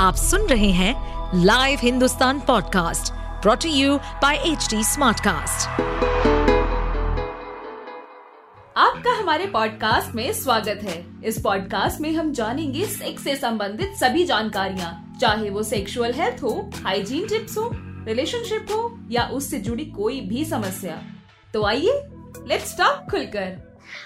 आप 0.00 0.14
सुन 0.14 0.46
रहे 0.48 0.70
हैं 0.70 1.42
live 1.44 1.78
Hindustan 1.82 2.38
podcast 2.40 3.12
brought to 3.42 3.70
you 3.70 3.96
by 4.22 4.36
H 4.36 4.68
Smartcast. 4.90 5.68
आपका 8.76 9.12
हमारे 9.18 9.46
पॉडकास्ट 9.46 10.14
में 10.14 10.32
स्वागत 10.32 10.80
है। 10.84 11.04
इस 11.24 11.40
पॉडकास्ट 11.40 12.00
में 12.00 12.10
हम 12.12 12.32
जानेंगे 12.32 12.86
सेक्स 12.86 13.24
से 13.24 13.36
संबंधित 13.36 13.92
सभी 13.96 14.24
जानकारियाँ 14.24 15.18
चाहे 15.20 15.50
वो 15.50 15.62
सेक्सुअल 15.62 16.14
हेल्थ 16.14 16.42
हो 16.42 16.54
हाइजीन 16.84 17.28
टिप्स 17.28 17.58
हो 17.58 17.70
रिलेशनशिप 18.06 18.72
हो 18.72 18.82
या 19.10 19.28
उससे 19.32 19.60
जुड़ी 19.60 19.84
कोई 19.92 20.20
भी 20.20 20.44
समस्या। 20.44 21.00
तो 21.54 21.64
आइए 21.64 22.02
लेट्स 22.48 22.76
टॉक 22.78 23.06
खुलकर। 23.10 23.56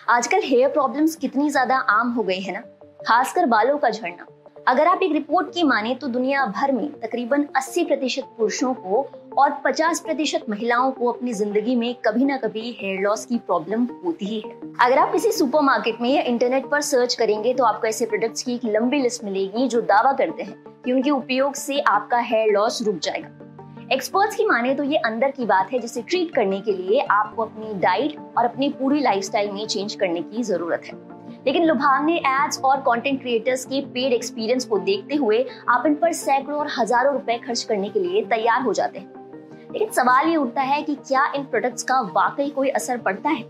आजकल 0.08 0.42
हेयर 0.44 0.68
प्रॉब्लम्स 0.68 1.16
कितनी 1.16 1.50
ज़्यादा 1.50 1.76
आम 1.76 2.12
हो 2.12 2.22
गई 2.22 2.40
है 2.40 2.52
ना? 2.52 2.60
खासकर 3.06 3.46
बालों 3.46 3.78
का 3.78 3.90
झड़ना। 3.90 4.26
अगर 4.66 4.86
आप 4.86 5.00
एक 5.02 5.12
रिपोर्ट 5.12 5.48
की 5.54 5.62
माने 5.62 5.94
तो 5.94 6.08
दुनिया 6.08 6.44
भर 6.46 6.70
में 6.72 7.00
तकरीबन 7.00 7.44
80 7.56 7.84
प्रतिशत 7.86 8.28
पुरुषों 8.38 8.72
को 8.74 9.02
और 9.38 9.50
50 9.66 9.98
प्रतिशत 10.00 10.44
महिलाओं 10.50 10.92
को 10.92 11.10
अपनी 11.12 11.32
ज़िंदगी 11.32 11.74
में 11.76 11.94
कभी 11.94 12.24
ना 12.24 12.36
कभी 12.36 12.70
हेयर 12.80 13.02
लॉस 13.02 13.26
की 13.26 13.38
प्रॉब्लम 13.38 13.84
होती 14.04 14.26
ही 14.26 14.40
है। 14.40 14.50
अगर 14.80 14.98
आप 14.98 15.12
किसी 15.12 15.32
सुपरमार्केट 15.32 16.00
में 16.00 16.08
या 16.10 16.22
इंटरनेट 16.22 16.70
पर 16.70 16.80
सर्च 16.80 17.14
करेंगे 17.14 17.54
तो 17.54 17.64
आपको 17.64 17.86
ऐसे 17.86 18.06
प्रोडक्ट्स 18.06 18.42
की 18.42 18.54
एक 18.54 18.64
लंबी 18.64 19.02
लिस्ट 19.02 19.24
मिलेगी 19.24 19.68
जो 19.68 19.80
दावा 19.82 20.12
करते 20.12 20.42
हैं 20.42 20.82
कि 20.84 20.92
उनके 20.92 21.10
उपयोग 21.10 21.54
से 21.54 21.80
आपका 21.80 22.18
हेयर 22.22 22.52
लॉस 22.52 22.82
रुक 22.82 22.98
जाएगा। 22.98 23.88
एक्सपर्ट्स 23.92 24.36
की 24.36 24.46
माने 24.46 24.74
तो 24.74 24.82
ये 24.82 24.96
अंदर 24.96 25.30
की 25.30 25.46
बात 25.46 25.72
है 25.72 25.78
जिसे 25.78 26.02
ट्रीट 26.02 26.34
करने 26.34 26.60
के 26.60 26.72
लिए 26.72 27.00
आपको 27.00 27.42
अपनी 27.42 27.74
डाइट 27.80 28.16
और 28.38 28.44
अपनी 28.44 28.68
पूरी 28.70 29.00
लाइफस्टाइल 29.00 29.50
में 29.50 29.66
चेंज 29.66 29.94
करने 29.94 30.22
की 30.22 30.42
ज़रूरत 30.42 30.82
है। 30.86 31.13
लेकिन 31.46 31.64
लुभावने 31.64 32.16
एड्स 32.16 32.60
और 32.60 32.80
कंटेंट 32.80 33.20
क्रिएटर्स 33.20 33.64
के 33.64 33.80
पेड 33.80 34.12
एक्सपीरियंस 34.12 34.64
को 34.64 34.78
देखते 34.78 35.14
हुए 35.14 35.44
आप 35.68 35.86
इन 35.86 35.94
पर 35.94 36.12
सैकड़ों 36.12 36.58
और 36.58 36.70
हज़ारों 36.78 37.12
रुपए 37.12 37.38
खर्च 37.38 37.62
करने 37.62 37.88
के 37.88 38.00
लिए 38.00 38.24
तैयार 38.24 38.62
हो 38.62 38.72
जाते 38.72 38.98
हैं। 38.98 39.22
लेकिन 39.72 39.88
सवाल 39.90 40.28
ये 40.28 40.36
उठता 40.36 40.62
है 40.62 40.82
कि 40.82 40.94
क्या 40.94 41.32
इन 41.36 41.42
प्रोडक्ट्स 41.42 41.82
का 41.82 42.00
वाकई 42.00 42.48
कोई 42.50 42.68
असर 42.68 42.98
पड़ता 42.98 43.30
है? 43.30 43.44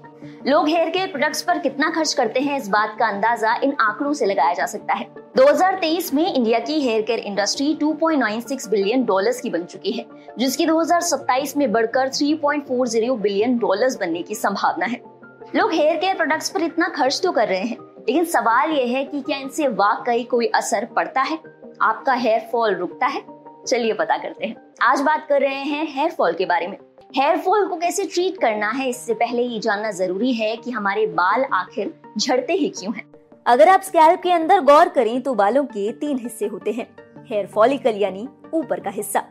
लोग 0.47 0.69
हेयर 0.69 0.91
केयर 0.91 1.07
प्रोडक्ट्स 1.07 1.43
पर 1.43 1.59
कितना 1.59 1.91
खर्च 1.91 2.15
करते 2.15 2.41
हैं 2.41 2.57
इस 2.59 2.69
बात 2.69 2.97
का 2.99 3.07
अंदाज़ा 3.07 3.55
इन 3.55 3.77
आंकड़ों 3.81 4.13
से 4.13 4.27
लगाया 4.27 4.55
जा 4.55 4.67
सकता 4.67 4.95
है। 4.95 5.07
2023 5.37 6.15
में 6.15 6.35
इंडिया 6.35 6.59
की 6.59 6.81
hair 6.81 7.03
care 7.03 7.19
industry 7.19 7.75
2.96 7.75 8.69
billion 8.69 9.05
dollars 9.05 9.41
की 9.41 9.51
बन 9.51 9.65
चुकी 9.65 9.93
है, 9.93 10.07
जिसकी 10.39 10.67
2027 10.67 11.57
में 11.57 11.73
बढ़कर 11.73 12.09
3.40 12.09 13.17
बिलियन 13.17 13.59
डॉलर्स 13.59 13.99
बनने 14.01 14.23
की 14.23 14.35
संभावना 14.35 14.87
है। 14.87 15.14
लोग 15.55 15.73
हेयर 15.73 15.97
केयर 15.97 16.15
प्रोडक्ट्स 16.15 16.49
पर 16.51 16.63
इतना 16.63 16.87
खर्च 16.89 17.21
तो 17.23 17.31
कर 17.33 17.49
रहे 17.49 17.59
हैं, 17.59 17.77
लेकिन 17.99 18.25
सवाल 18.25 18.71
यह 18.71 18.97
है 18.97 19.05
कि 19.05 19.21
क्या 19.21 19.37
इनसे 19.39 19.67
वाकई 19.71 20.23
कोई 20.25 20.47
असर 20.55 20.85
पड़ता 20.87 21.23
है? 21.23 21.39
आपका 21.83 22.13
हेयर 22.13 22.49
फॉल 22.53 22.75
रुकता 22.75 23.07
है? 23.07 23.23
चलिए 23.67 23.93
पता 23.93 24.17
करते 24.17 24.47
हैं। 24.47 24.57
आज 24.83 25.01
बात 25.01 25.27
कर 25.29 25.41
रहे 25.41 25.63
हैं 25.65 25.87
हेयर 25.89 26.11
फॉल 26.11 26.33
के 26.33 26.47
बारे 26.47 26.67
में। 26.67 26.77
हेयर 27.17 27.39
फॉल 27.39 27.67
को 27.67 27.77
कैसे 27.77 28.05
ट्रीट 28.05 28.41
करना 28.41 28.71
है, 28.71 28.89
इससे 28.89 29.15
पहले 29.15 29.43
ये 29.43 29.59
जानना 29.59 29.91
ज़रूरी 29.91 30.33
है 30.33 30.57
कि 30.57 30.71
हमारे 30.71 31.07
बाल 31.07 31.45
आखिर 31.53 31.95
झड़ते 32.19 32.53
ही 32.53 32.69
क्यों 32.71 32.95
हैं। 32.95 33.05
अगर 33.47 33.69
आप 33.69 33.83
स्कैल्प 33.83 34.21
के 34.23 34.33
अंदर 34.33 34.61
गौर 34.63 34.89
करें 34.89 35.21
तो 35.23 35.35
बालों 35.35 35.65
के 35.67 35.91
तीन 35.93 36.19
हिस्से 36.19 36.47
होते 36.47 36.73
हैं। 36.73 36.89
हेयर 37.31 37.47
फॉलिकल 37.47 37.99
यानी 37.99 38.29
ऊपर 38.55 38.81
का 38.81 38.91
हिस्सा। 38.91 39.25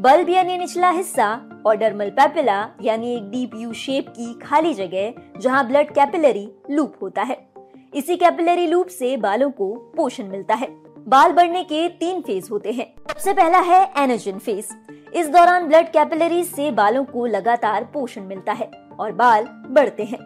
बल्ब 0.00 0.28
यानी 0.30 0.58
निचला 0.58 0.90
हिस्सा 0.90 1.34
और 1.68 1.76
डर्मल 1.76 2.10
पैपिला 2.10 2.68
यानी 2.82 3.14
एक 3.16 3.30
डीप 3.30 3.50
यू 3.54 3.72
शेप 3.72 4.08
की 4.08 4.32
खाली 4.38 4.72
जगह, 4.74 5.12
जहाँ 5.40 5.66
ब्लड 5.68 5.90
कैपिलरी 5.90 6.48
लूप 6.70 6.94
होता 7.02 7.22
है। 7.22 7.36
इसी 7.94 8.16
कैपिलरी 8.16 8.66
लूप 8.66 8.86
से 8.86 9.16
बालों 9.16 9.50
को 9.50 9.74
पोषण 9.96 10.24
मिलता 10.24 10.54
है। 10.54 10.68
बाल 11.08 11.32
बढ़ने 11.32 11.62
के 11.64 11.88
तीन 11.88 12.20
फ़ेज़ 12.20 12.50
होते 12.50 12.72
हैं। 12.72 12.86
सबसे 13.08 13.32
पहला 13.32 13.58
है 13.58 13.82
एनर्जन 13.96 14.38
फ़ेज़ 14.38 14.72
इस 15.14 15.28
दौरान 15.28 15.68
ब्लड 15.68 15.90
कैपिलरी 15.92 16.42
से 16.44 16.70
बालों 16.70 17.04
को 17.04 17.26
लगातार 17.26 17.84
पोषण 17.84 18.22
मिलता 18.22 18.52
है 18.52 18.70
और 19.00 19.12
बाल 19.12 19.44
बढ़ते 19.70 20.04
हैं। 20.04 20.18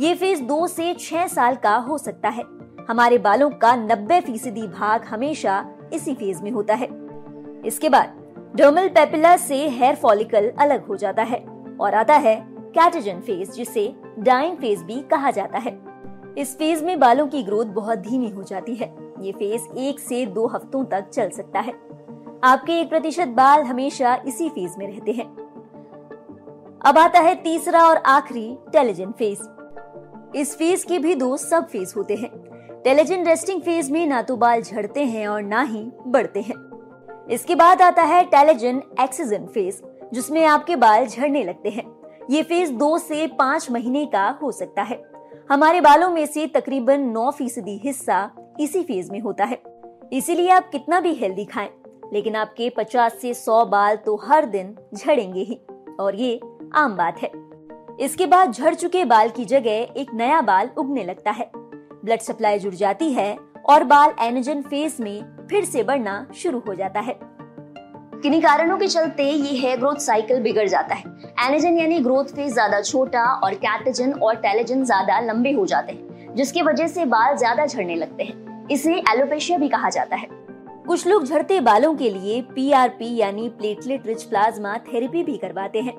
ये 0.00 0.14
फ़ेज़ 0.14 0.42
दो 0.42 0.66
से 0.66 0.94
छह 0.94 1.26
साल 1.26 1.54
का 1.54 1.76
हो 1.76 1.98
सकता 1.98 2.28
है। 2.28 2.44
हमारे 2.90 3.18
बालों 3.18 3.50
का 3.50 3.74
नब्बे 3.76 4.20
फ़ीसदी 4.20 4.62
भाग 4.68 5.04
हमेशा 5.04 5.64
इसी 5.92 6.14
फ़ेज़ 6.14 6.42
में 6.42 6.50
होता 6.50 6.74
है। 6.74 6.88
इसके 7.66 7.88
बाद 7.88 8.17
डर्मल 8.56 8.88
पेपिला 8.88 9.36
से 9.36 9.56
हेयर 9.68 9.94
फॉलिकल 9.94 10.48
अलग 10.58 10.86
हो 10.86 10.96
जाता 10.96 11.22
है 11.22 11.38
और 11.80 11.94
आता 11.94 12.14
है 12.14 12.34
कैटेजन 12.46 13.20
फ़ेज़ 13.20 13.50
जिसे 13.50 13.92
डाइन 14.18 14.54
फ़ेज़ 14.56 14.84
भी 14.84 15.00
कहा 15.00 15.30
जाता 15.30 15.58
है। 15.58 15.78
इस 16.38 16.56
फ़ेज़ 16.58 16.84
में 16.84 16.98
बालों 17.00 17.26
की 17.26 17.42
ग्रोथ 17.42 17.66
बहुत 17.66 17.98
धीमी 17.98 18.30
हो 18.30 18.42
जाती 18.42 18.74
है। 18.74 18.94
ये 19.20 19.32
फ़ेज़ 19.32 19.78
एक 19.78 20.00
से 20.00 20.24
दो 20.26 20.46
हफ्तों 20.46 20.84
तक 20.84 21.08
चल 21.08 21.30
सकता 21.30 21.60
है। 21.60 21.72
आपके 22.44 22.80
एक 22.80 22.88
प्रतिशत 22.88 23.28
बाल 23.28 23.62
हमेशा 23.62 24.14
इसी 24.26 24.48
फ़ेज़ 24.48 24.78
में 24.78 24.86
रहते 24.86 25.12
हैं। 25.12 25.26
अब 26.86 26.98
आता 26.98 27.20
है 27.20 27.34
तीसरा 27.34 27.84
और 27.84 27.96
आखिरी 27.96 28.56
टेलीजन 28.72 29.12
फ़ेज़ 29.12 30.38
इस 30.38 30.56
फ़ेज़ 30.58 30.86
के 30.86 30.98
भी 30.98 31.14
दो 31.14 31.36
सब 31.36 31.68
फ़ेज़ 31.68 31.94
होते 31.96 32.14
हैं। 32.14 32.30
टेलीजन 32.84 33.26
रेस्टिंग 33.26 33.62
फ़ेज़ 33.62 33.92
में 33.92 34.06
ना 34.06 34.22
तो 34.22 34.36
बाल 34.36 34.62
झड़ते 34.62 35.04
हैं 35.04 35.28
और 35.28 35.42
ना 35.42 35.62
ही 35.62 35.90
बढ़ते 36.06 36.40
हैं। 36.40 36.67
इसके 37.30 37.54
बाद 37.54 37.82
आता 37.82 38.02
है 38.02 38.22
टेलीजन 38.24 38.82
एक्सीजन 39.00 39.46
फ़ेज़, 39.46 39.80
जिसमें 40.12 40.44
आपके 40.46 40.76
बाल 40.76 41.06
झड़ने 41.06 41.44
लगते 41.44 41.70
हैं। 41.70 41.84
ये 42.30 42.42
फ़ेज़ 42.42 42.72
दो 42.72 42.96
से 42.98 43.26
पाँच 43.38 43.70
महीने 43.70 44.04
का 44.06 44.28
हो 44.42 44.52
सकता 44.52 44.82
है। 44.82 45.02
हमारे 45.50 45.80
बालों 45.80 46.10
में 46.10 46.24
से 46.26 46.46
तकरीबन 46.46 47.00
नौ 47.00 47.30
फ़ीसदी 47.30 47.76
हिस्सा 47.84 48.30
इसी 48.60 48.82
फ़ेज़ 48.82 49.10
में 49.12 49.20
होता 49.20 49.44
है। 49.44 49.62
इसीलिए 50.12 50.50
आप 50.50 50.70
कितना 50.70 51.00
भी 51.00 51.14
हेल्दी 51.14 51.44
खाएँ, 51.44 51.70
लेकिन 52.12 52.36
आपके 52.36 52.70
50 52.70 53.20
से 53.20 53.34
100 53.34 53.64
बाल 53.64 53.96
तो 53.96 54.16
हर 54.24 54.46
दिन 54.46 54.74
झड़ेंगे 54.94 55.40
ही, 55.40 55.60
और 56.00 56.14
ये 56.14 56.40
आम 56.74 56.96
बात 56.96 57.18
है। 57.18 57.30
इसके 58.00 58.26
बाद 58.26 58.52
झड़ 58.52 58.74
चुके 58.74 59.04
बाल 59.04 59.28
की 59.28 59.44
जगह 59.44 60.00
एक 60.00 60.14
नया 60.14 60.40
बाल 60.42 60.70
उगने 60.78 61.04
लगता 61.04 61.30
है। 61.30 61.50
ब्लड 61.54 62.20
सप्लाई 62.20 62.58
जुड़ 62.58 62.74
जाती 62.74 63.12
है 63.12 63.36
और 63.66 63.84
बाल 63.84 64.14
एनर्जन 64.20 64.62
फ़ेज़ 64.62 65.02
में 65.02 65.37
फिर 65.50 65.64
से 65.64 65.82
बढ़ना 65.82 66.26
शुरू 66.36 66.58
हो 66.68 66.74
जाता 66.74 67.00
है। 67.00 67.18
किन्हीं 68.22 68.40
कारणों 68.42 68.76
के 68.78 68.86
चलते 68.86 69.24
ये 69.24 69.58
हेयर 69.58 69.78
ग्रोथ 69.78 69.96
साइकिल 69.96 70.40
बिगड़ 70.42 70.66
जाता 70.68 70.94
है। 70.94 71.04
एनेजन 71.46 71.78
यानी 71.78 71.98
ग्रोथ 72.00 72.34
फ़ेज़ 72.34 72.52
ज़्यादा 72.52 72.80
छोटा 72.82 73.24
और 73.34 73.54
कैटेजन 73.56 74.12
और 74.12 74.36
टेलेजन 74.36 74.84
ज़्यादा 74.84 75.18
लंबे 75.22 75.52
हो 75.52 75.66
जाते 75.66 75.92
हैं, 75.92 76.34
जिसकी 76.34 76.62
वजह 76.62 76.86
से 76.86 77.04
बाल 77.06 77.36
ज़्यादा 77.36 77.66
झड़ने 77.66 77.96
लगते 77.96 78.24
हैं। 78.24 78.66
इसे 78.70 78.94
एलोपेशिया 79.10 79.58
भी 79.58 79.68
कहा 79.68 79.90
जाता 79.90 80.16
है। 80.16 80.28
कुछ 80.86 81.06
लोग 81.06 81.24
झड़ते 81.24 81.60
बालों 81.60 81.94
के 81.94 82.10
लिए 82.10 82.40
पीआरपी 82.54 83.14
यानी 83.16 83.48
प्लेटलेट 83.48 84.06
रिच 84.06 84.22
प्लाज्मा 84.22 84.76
थेरेपी 84.84 85.22
भी 85.24 85.36
करवाते 85.36 85.80
हैं। 85.80 85.96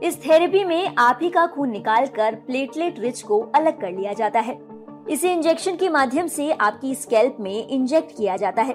इस 0.00 0.18
थेरेपी 0.24 0.64
में 0.64 0.94
आप 0.98 1.18
ही 1.22 1.30
का 1.30 1.46
खून 1.46 1.70
निकालकर 1.70 2.34
प्लेटलेट 2.46 2.98
रिच 3.00 3.22
को 3.22 3.40
अलग 3.56 3.80
कर 3.80 3.90
लिया 3.90 4.12
जाता 4.12 4.40
है। 4.40 4.54
इसे 5.08 5.32
इंजेक्शन 5.32 5.76
के 5.76 5.88
माध्यम 5.88 6.26
से 6.26 6.50
आपकी 6.52 6.94
स्कैल्प 6.94 7.36
में 7.40 7.68
इंजेक्ट 7.68 8.16
किया 8.16 8.36
जाता 8.36 8.62
है 8.62 8.74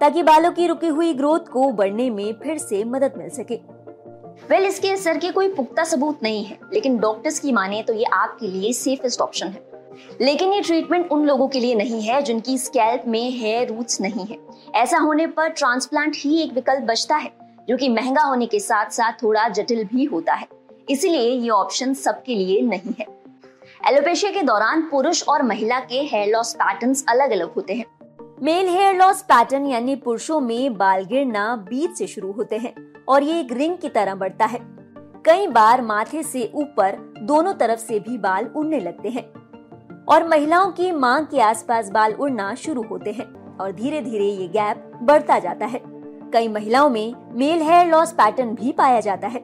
ताकि 0.00 0.22
बालों 0.22 0.50
की 0.52 0.66
रुकी 0.66 0.88
हुई 0.88 1.12
ग्रोथ 1.14 1.40
को 1.40 1.70
बढ़ने 1.72 2.10
में 2.10 2.32
फिर 2.32 2.58
से 2.58 2.84
मदद 2.84 3.14
मिल 3.18 3.28
सके। 3.28 3.54
वेल 3.54 4.60
well, 4.60 4.68
इसके 4.68 4.90
असर 4.90 5.18
के 5.18 5.30
कोई 5.32 5.48
पुख्ता 5.48 5.84
सबूत 5.84 6.22
नहीं 6.22 6.44
है 6.44 6.58
लेकिन 6.74 6.98
डॉक्टर्स 6.98 7.38
की 7.40 7.52
माने 7.52 7.82
तो 7.82 7.92
ये 7.92 8.04
आपके 8.04 8.48
लिए 8.48 8.72
सेफेस्ट 8.72 9.20
ऑप्शन 9.20 9.46
है। 9.46 9.64
लेकिन 10.20 10.52
ये 10.52 10.60
ट्रीटमेंट 10.60 11.12
उन 11.12 11.24
लोगों 11.26 11.48
के 11.48 11.60
लिए 11.60 11.74
नहीं 11.74 12.00
है 12.02 12.22
जिनकी 12.22 12.58
स्कैल्प 12.58 13.02
में 13.06 13.30
हेयर 13.30 13.68
रूट्स 13.68 14.00
नहीं 14.00 14.24
है। 14.24 14.38
ऐसा 14.74 14.98
होने 14.98 15.26
पर 15.26 15.48
ट्रांसप्लांट 15.48 16.16
ही 16.16 16.42
एक 16.42 16.52
विकल्प 16.52 16.82
बचता 16.82 17.16
है 17.16 17.32
जो 17.68 17.76
कि 17.76 17.88
महँगा 17.88 18.22
होने 18.22 18.46
के 18.46 18.60
साथ 18.60 18.90
साथ 18.90 19.12
थोड़ा 19.22 19.48
जटिल 19.48 19.84
भी 19.84 20.04
होता 20.04 20.34
है। 20.34 20.46
इसलिए 20.90 21.30
ये 21.30 21.50
ऑप्शन 21.50 21.94
सबके 21.94 22.34
लिए 22.34 22.60
नहीं 22.60 22.94
है। 23.00 23.06
एलोपेशिया 23.80 24.30
के 24.32 24.42
दौरान 24.42 24.80
पुरुष 24.82 25.22
और 25.28 25.42
महिला 25.42 25.78
के 25.80 26.00
हेयर 26.02 26.28
लॉस 26.28 26.52
पैटर्न 26.54 26.94
अलग 27.08 27.30
अलग 27.30 27.52
होते 27.54 27.74
हैं। 27.74 27.84
मेल 28.42 28.68
हेयर 28.68 28.94
लॉस 28.96 29.20
पैटर्न 29.22 29.66
यानी 29.66 29.94
पुरुषों 29.96 30.40
में 30.40 30.76
बाल 30.76 31.04
गिरना 31.04 31.44
बीच 31.68 31.98
से 31.98 32.06
शुरू 32.06 32.32
होते 32.32 32.56
हैं 32.56 32.74
और 33.08 33.22
ये 33.22 33.38
एक 33.40 33.52
रिंग 33.52 33.76
की 33.78 33.88
तरह 33.88 34.14
बढ़ता 34.14 34.44
है। 34.44 34.58
कई 35.26 35.46
बार 35.46 35.82
माथे 35.82 36.22
से 36.22 36.50
ऊपर 36.54 36.96
दोनों 37.22 37.52
तरफ़ 37.54 37.80
से 37.80 37.98
भी 38.00 38.18
बाल 38.18 38.46
उड़ने 38.46 38.80
लगते 38.80 39.08
हैं 39.08 39.24
और 40.04 40.28
महिलाओं 40.28 40.70
की 40.72 40.90
मांग 40.92 41.26
के 41.26 41.40
आसपास 41.40 41.90
बाल 41.90 42.12
उड़ना 42.12 42.54
शुरू 42.54 42.82
होते 42.82 43.12
हैं 43.12 43.58
और 43.58 43.72
धीरे 43.72 44.00
धीरे 44.00 44.24
ये 44.24 44.48
गैप 44.48 44.90
बढ़ता 45.02 45.38
जाता 45.38 45.66
है। 45.66 45.80
कई 46.32 46.48
महिलाओं 46.48 46.90
में 46.90 47.14
मेल 47.34 47.62
हेयर 47.62 47.86
लॉस 47.86 48.12
पैटर्न 48.12 48.54
भी 48.54 48.72
पाया 48.72 49.00
जाता 49.00 49.28
है। 49.28 49.40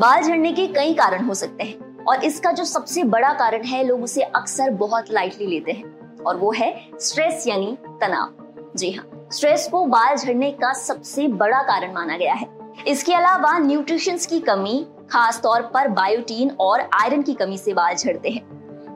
बाल 0.00 0.22
झड़ने 0.22 0.52
के 0.52 0.66
कई 0.66 0.94
कारण 0.94 1.24
हो 1.24 1.34
सकते 1.34 1.64
हैं। 1.64 1.89
और 2.10 2.24
इसका 2.24 2.50
जो 2.52 2.64
सबसे 2.64 3.02
बड़ा 3.04 3.32
कारण 3.32 3.64
है, 3.64 3.82
लोग 3.84 4.02
उसे 4.02 4.22
अक्सर 4.22 4.70
बहुत 4.76 5.10
लाइटली 5.12 5.46
लेते 5.46 5.72
हैं 5.72 6.18
और 6.18 6.36
वो 6.36 6.52
है 6.52 6.72
स्ट्रेस 7.00 7.44
यानी 7.46 7.76
तनाव। 8.00 8.72
जी 8.76 8.90
हाँ 8.92 9.28
स्ट्रेस 9.32 9.68
को 9.68 9.84
बाल 9.86 10.16
झड़ने 10.16 10.50
का 10.52 10.72
सबसे 10.72 11.26
बड़ा 11.28 11.62
कारण 11.62 11.92
माना 11.94 12.16
गया 12.16 12.34
है। 12.34 12.48
इसके 12.88 13.14
अलावा 13.14 13.58
न्यूट्रिशन 13.58 14.16
की 14.30 14.40
कमी 14.40 14.84
खास 15.10 15.40
तौर 15.42 15.62
पर 15.74 15.88
बायोटीन 15.90 16.50
और 16.60 16.80
आयरन 16.80 17.22
की 17.22 17.34
कमी 17.34 17.58
से 17.58 17.72
बाल 17.74 17.94
झड़ते 17.94 18.30
हैं। 18.30 18.42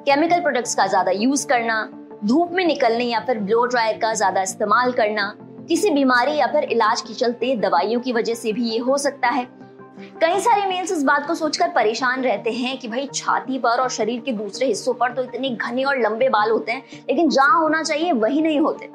केमिकल 0.03 0.41
प्रोडक्ट्स 0.41 0.75
का 0.75 0.87
ज़्यादा 0.87 1.11
यूज़ 1.13 1.47
करना, 1.47 1.83
धूप 2.25 2.51
में 2.53 2.65
निकलने 2.67 3.05
या 3.05 3.21
फिर 3.21 3.39
ब्लो 3.41 3.65
ड्रायर 3.67 3.99
का 3.99 4.13
ज़्यादा 4.15 4.43
इस्तेमाल 4.43 4.93
करना, 4.93 5.35
किसी 5.69 5.91
बीमारी 5.91 6.37
या 6.37 6.47
फिर 6.47 6.65
इलाज 6.65 7.01
के 7.01 7.15
चलते 7.15 7.55
दवाइयों 7.59 8.01
की 8.01 8.13
वजह 8.13 8.35
से 8.35 8.53
भी 8.53 8.69
ये 8.71 8.79
हो 8.79 8.99
सकता 8.99 9.29
है। 9.29 9.47
कई 9.97 10.39
सारे 10.41 10.67
मेल्स 10.67 10.93
इस 10.93 11.03
बात 11.05 11.27
को 11.27 11.35
सोचकर 11.35 11.69
परेशान 11.69 12.23
रहते 12.23 12.51
हैं 12.51 12.79
कि 12.79 12.89
भाई, 12.89 13.07
छाती 13.15 13.59
पर 13.59 13.81
और 13.81 13.89
शरीर 13.89 14.21
के 14.21 14.33
दूसरे 14.33 14.67
हिस्सों 14.67 14.95
पर 14.95 15.13
तो 15.13 15.23
इतने 15.23 15.51
घने 15.51 15.85
और 15.85 15.99
लंबे 15.99 16.29
बाल 16.29 16.51
होते 16.51 16.73
हैं, 16.73 16.83
लेकिन 17.09 17.29
जहाँ 17.29 17.61
होना 17.61 17.83
चाहिए 17.83 18.13
वही 18.13 18.41
नहीं 18.43 18.59
होते। 18.61 18.87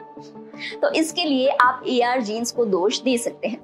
तो 0.82 0.92
इसके 0.92 1.26
लिए 1.26 1.50
आप 1.62 1.84
ए 1.88 2.00
आर 2.02 2.22
जीन्स 2.22 2.52
को 2.52 2.66
दोष 2.66 3.02
दे 3.02 3.18
सकते 3.18 3.48
हैं। 3.48 3.60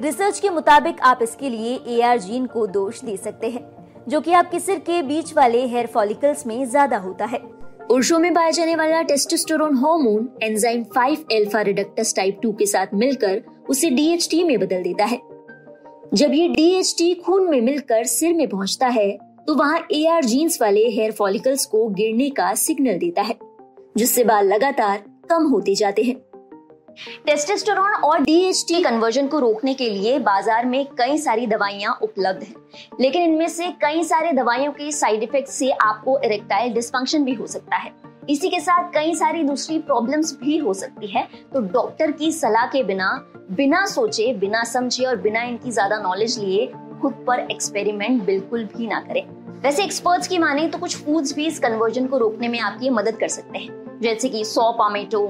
रिसर्च 0.00 0.40
के 0.40 0.50
मुताबिक 0.50 1.00
आप 1.00 1.22
इसके 1.22 1.50
लिए 1.50 1.74
ए 1.88 2.00
आर 2.00 2.18
जीन 2.18 2.46
को 2.46 2.66
दोष 2.66 3.00
दे 3.02 3.16
सकते 3.16 3.50
हैं, 3.50 3.64
जो 4.08 4.20
कि 4.20 4.32
आपके 4.32 4.60
सिर 4.60 4.78
के 4.78 5.00
बीच 5.02 5.32
वाले 5.36 5.66
हेयर 5.66 5.86
फॉलिकल्स 5.86 6.46
में 6.46 6.64
ज़्यादा 6.64 6.96
होता 6.96 7.24
है। 7.24 7.38
पुरुषों 7.38 8.18
में 8.18 8.32
पाया 8.34 8.50
जाने 8.50 8.74
वाला 8.76 9.00
testosterone 9.04 9.76
hormone 9.76 10.28
enzyme 10.42 10.84
5 10.96 11.24
alpha 11.32 11.60
reductase 11.60 12.14
type 12.16 12.40
2 12.44 12.52
के 12.52 12.66
साथ 12.66 12.94
मिलकर 12.94 13.42
उसे 13.68 13.90
डीएचटी 13.90 14.42
में 14.44 14.58
बदल 14.58 14.82
देता 14.82 15.04
है। 15.04 15.20
जब 16.14 16.34
ये 16.34 16.48
डीएचटी 16.48 17.14
खून 17.16 17.48
में 17.50 17.60
मिलकर 17.60 18.04
सिर 18.04 18.34
में 18.34 18.48
पहुँचता 18.48 18.86
है 18.88 19.10
तो 19.46 19.54
वहाँ 19.54 19.78
ए 19.92 20.04
आर 20.06 20.24
जीन्स 20.24 20.60
वाले 20.62 20.80
हेयर 20.88 21.12
फॉलिकल्स 21.12 21.64
को 21.66 21.86
गिरने 21.88 22.28
का 22.30 22.52
सिग्नल 22.54 22.98
देता 22.98 23.22
है, 23.22 23.36
जिससे 23.96 24.24
बाल 24.24 24.46
लगातार 24.46 25.02
कम 25.30 25.46
होते 25.46 25.74
जाते 25.74 26.02
हैं। 26.02 26.16
टेस्टोस्टेरोन 27.26 27.94
और 28.04 28.20
डीएचटी 28.20 28.82
कन्वर्जन 28.82 29.26
को 29.26 29.38
रोकने 29.38 29.74
के 29.74 29.88
लिए 29.90 30.18
बाज़ार 30.20 30.66
में 30.66 30.84
कई 30.98 31.18
सारी 31.18 31.46
दवाइयाँ 31.46 31.98
उपलब्ध 32.02 32.42
हैं, 32.42 32.54
लेकिन 33.00 33.22
इनमें 33.22 33.48
से 33.48 33.70
कई 33.82 34.02
सारे 34.04 34.32
दवाइयों 34.32 34.72
के 34.72 34.90
साइड 34.92 35.22
इफ़ेक्ट 35.22 35.48
से 35.48 35.70
आपको 35.70 36.18
इरेक्टाइल 36.24 36.72
डिस्फंक्शन 36.74 37.24
भी 37.24 37.34
हो 37.34 37.46
सकता 37.46 37.76
है। 37.76 37.92
इसी 38.28 38.48
के 38.48 38.60
साथ 38.60 38.90
कई 38.92 39.14
सारी 39.14 39.42
दूसरी 39.42 39.78
प्रॉब्लम्स 39.78 40.36
भी 40.38 40.56
हो 40.56 40.72
सकती 40.74 41.06
है। 41.06 41.26
तो 41.54 41.60
डॉक्टर 41.60 42.10
की 42.10 42.30
सलाह 42.32 42.66
के 42.66 42.82
बिना 42.82 43.10
बिना 43.50 43.84
सोचे, 43.86 44.32
बिना 44.34 44.62
समझे 44.64 45.04
और 45.04 45.16
बिना 45.16 45.42
इनकी 45.42 45.70
ज़्यादा 45.70 45.98
नॉलेज 45.98 46.38
लिए, 46.38 46.66
खुद 47.02 47.24
पर 47.26 47.40
एक्सपेरिमेंट 47.50 48.22
बिल्कुल 48.22 48.64
भी 48.66 48.86
ना 48.86 49.00
करें। 49.00 49.24
वैसे 49.62 49.84
एक्सपर्ट्स 49.84 50.28
की 50.28 50.38
माने 50.38 50.66
तो 50.68 50.78
कुछ 50.78 50.96
फूड्स 50.96 51.34
भी 51.34 51.46
इस 51.46 51.58
कन्वर्जन 51.58 52.06
को 52.06 52.18
रोकने 52.18 52.48
में 52.48 52.58
आपकी 52.60 52.90
मदद 52.90 53.16
कर 53.16 53.28
सकते 53.28 53.58
हैं। 53.58 54.00
जैसे 54.00 54.28
कि 54.28 54.44
सौ 54.44 54.70
टोमेटो 54.72 55.26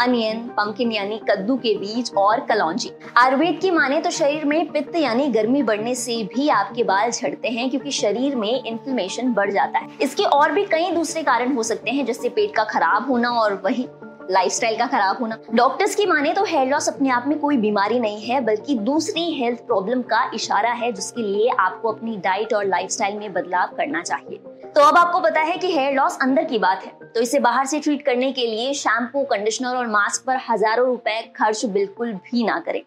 अनियन 0.00 0.38
पंकिन 0.50 0.92
यानी 0.92 1.20
कद्दू 1.30 1.56
के 1.56 1.74
बीज 1.76 2.12
और 2.18 2.40
कलौंजी। 2.46 2.90
आयुर्वेद 3.18 3.58
की 3.62 3.70
माने 3.70 4.00
तो 4.00 4.10
शरीर 4.10 4.44
में 4.44 4.70
पित्त 4.72 4.96
यानी 4.96 5.28
गर्मी 5.30 5.62
बढ़ने 5.62 5.94
से 5.94 6.22
भी 6.26 6.48
आपके 6.50 6.84
बाल 6.84 7.10
झड़ते 7.10 7.48
हैं, 7.48 7.68
क्योंकि 7.70 7.90
शरीर 7.92 8.36
में 8.36 8.62
इन्फ्लेमेशन 8.62 9.32
बढ़ 9.34 9.50
जाता 9.50 9.78
है। 9.78 9.88
इसके 10.02 10.24
और 10.24 10.52
भी 10.52 10.64
कई 10.66 10.90
दूसरे 10.90 11.22
कारण 11.22 11.54
हो 11.54 11.62
सकते 11.62 11.90
हैं 11.90 12.04
जैसे 12.06 12.28
पेट 12.28 12.54
का 12.56 12.64
खराब 12.66 13.10
होना 13.10 13.30
और 13.32 13.60
वही 13.64 13.88
लाइफस्टाइल 14.30 14.76
का 14.78 14.86
खराब 14.86 15.16
होना। 15.20 15.38
डॉक्टर्स 15.54 15.94
की 15.94 16.06
माने 16.06 16.32
तो 16.32 16.44
हेयर 16.44 16.68
लॉस 16.68 16.88
अपने 16.88 17.10
आप 17.10 17.24
में 17.26 17.38
कोई 17.38 17.56
बीमारी 17.56 17.98
नहीं 18.00 18.20
है, 18.20 18.40
बल्कि 18.40 18.74
दूसरी 18.80 19.30
हेल्थ 19.34 19.60
प्रॉब्लम 19.60 20.02
का 20.02 20.30
इशारा 20.34 20.72
है, 20.72 20.92
जिसके 20.92 21.22
लिए 21.22 21.50
आपको 21.58 21.92
अपनी 21.92 22.16
डाइट 22.18 22.54
और 22.54 22.66
लाइफस्टाइल 22.66 23.18
में 23.18 23.32
बदलाव 23.32 23.74
करना 23.76 24.02
चाहिए। 24.02 24.40
तो 24.70 24.80
अब 24.80 24.96
आपको 24.96 25.20
पता 25.20 25.40
है 25.40 25.56
कि 25.58 25.70
हेयर 25.72 25.94
लॉस 25.94 26.18
अंदर 26.22 26.44
की 26.44 26.58
बात 26.58 26.82
है। 26.84 26.90
तो 27.14 27.20
इसे 27.20 27.38
बाहर 27.40 27.66
से 27.66 27.78
ट्रीट 27.80 28.04
करने 28.04 28.30
के 28.32 28.46
लिए 28.46 28.72
शैम्पू 28.74 29.22
कंडीशनर 29.24 29.76
और 29.76 29.86
मास्क 29.86 30.24
पर 30.26 30.36
हज़ारों 30.48 30.86
रुपए 30.86 31.20
खर्च 31.36 31.64
बिल्कुल 31.66 32.12
भी 32.24 32.44
ना 32.44 32.58
करें। 32.58 32.82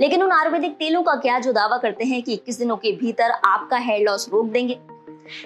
लेकिन 0.00 0.22
उन 0.22 0.32
आयुर्वेदिक 0.32 0.72
तेलों 0.74 1.02
का 1.02 1.14
क्या 1.16 1.38
जो 1.38 1.52
दावा 1.52 1.76
करते 1.78 2.04
हैं 2.04 2.22
कि 2.22 2.32
21 2.32 2.58
दिनों 2.58 2.76
के 2.76 2.92
भीतर 2.96 3.30
आपका 3.30 3.76
हेयर 3.78 4.02
लॉस 4.02 4.28
रोक 4.32 4.46
देंगे? 4.46 4.78